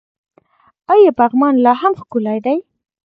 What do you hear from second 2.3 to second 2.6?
دی؟